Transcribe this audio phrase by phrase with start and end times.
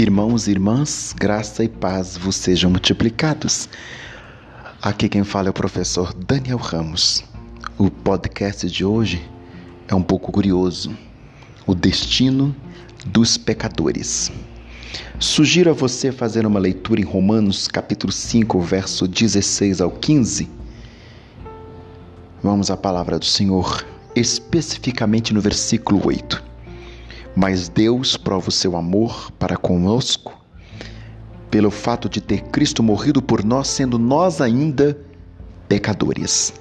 [0.00, 3.68] Irmãos e irmãs, graça e paz vos sejam multiplicados.
[4.80, 7.22] Aqui quem fala é o professor Daniel Ramos.
[7.76, 9.22] O podcast de hoje
[9.86, 10.96] é um pouco curioso.
[11.66, 12.56] O destino
[13.04, 14.32] dos pecadores.
[15.18, 20.48] Sugiro a você fazer uma leitura em Romanos capítulo 5, verso 16 ao 15.
[22.42, 23.84] Vamos à palavra do Senhor,
[24.16, 26.49] especificamente no versículo 8.
[27.34, 30.38] Mas Deus prova o seu amor para conosco
[31.50, 34.96] pelo fato de ter Cristo morrido por nós, sendo nós ainda
[35.68, 36.52] pecadores.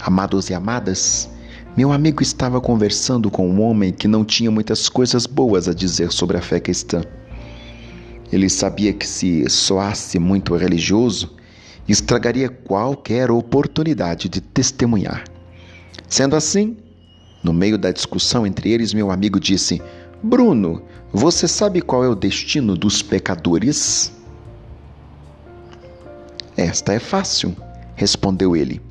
[0.00, 1.28] Amados e amadas,
[1.76, 6.12] meu amigo estava conversando com um homem que não tinha muitas coisas boas a dizer
[6.12, 7.02] sobre a fé cristã.
[8.32, 11.34] Ele sabia que se soasse muito religioso,
[11.88, 15.24] estragaria qualquer oportunidade de testemunhar.
[16.08, 16.76] Sendo assim,
[17.46, 19.80] no meio da discussão entre eles, meu amigo disse:
[20.20, 20.82] Bruno,
[21.12, 24.12] você sabe qual é o destino dos pecadores?
[26.56, 27.56] Esta é fácil,
[27.94, 28.82] respondeu ele.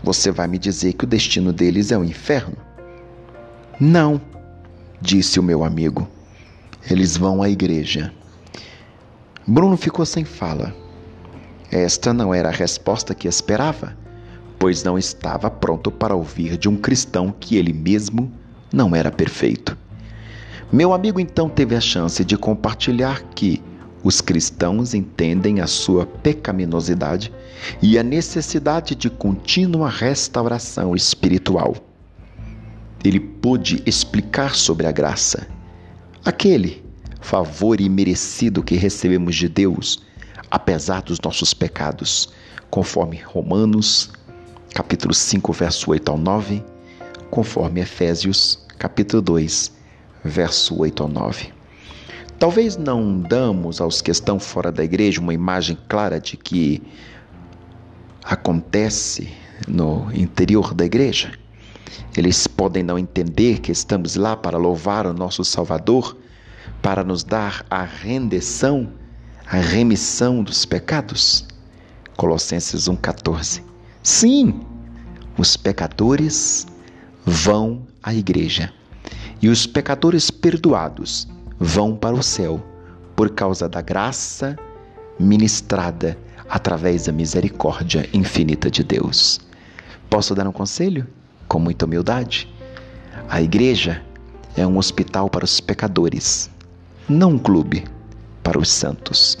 [0.00, 2.56] Você vai me dizer que o destino deles é o inferno?
[3.80, 4.20] Não,
[5.00, 6.08] disse o meu amigo.
[6.88, 8.12] Eles vão à igreja.
[9.44, 10.72] Bruno ficou sem fala.
[11.68, 13.96] Esta não era a resposta que esperava
[14.58, 18.30] pois não estava pronto para ouvir de um cristão que ele mesmo
[18.72, 19.76] não era perfeito.
[20.70, 23.62] Meu amigo então teve a chance de compartilhar que
[24.02, 27.32] os cristãos entendem a sua pecaminosidade
[27.80, 31.74] e a necessidade de contínua restauração espiritual.
[33.04, 35.46] Ele pôde explicar sobre a graça,
[36.24, 36.84] aquele
[37.20, 40.02] favor imerecido que recebemos de Deus,
[40.50, 42.28] apesar dos nossos pecados,
[42.70, 44.10] conforme Romanos
[44.78, 46.64] capítulo 5, verso 8 ao 9,
[47.32, 49.72] conforme Efésios, capítulo 2,
[50.22, 51.52] verso 8 ao 9.
[52.38, 56.80] Talvez não damos aos que estão fora da igreja uma imagem clara de que
[58.22, 59.28] acontece
[59.66, 61.32] no interior da igreja.
[62.16, 66.16] Eles podem não entender que estamos lá para louvar o nosso Salvador,
[66.80, 68.92] para nos dar a rendição,
[69.44, 71.44] a remissão dos pecados.
[72.16, 73.66] Colossenses 1,14.
[74.04, 74.62] Sim,
[75.38, 76.66] os pecadores
[77.24, 78.72] vão à igreja
[79.40, 81.28] e os pecadores perdoados
[81.58, 82.60] vão para o céu
[83.14, 84.58] por causa da graça
[85.18, 89.40] ministrada através da misericórdia infinita de Deus.
[90.10, 91.06] Posso dar um conselho?
[91.46, 92.52] Com muita humildade.
[93.28, 94.02] A igreja
[94.56, 96.50] é um hospital para os pecadores,
[97.08, 97.84] não um clube
[98.42, 99.38] para os santos.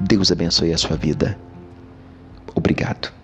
[0.00, 1.38] Deus abençoe a sua vida.
[2.54, 3.15] Obrigado.